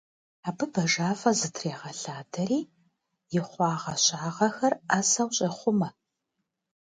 Абы 0.47 0.65
бажафэ 0.73 1.31
зытрегъэлъадэри 1.39 2.59
и 3.37 3.39
хъуагъэщагъэхэр 3.47 4.73
ӏэзэу 4.89 5.29
щӏехъумэ. 5.35 5.89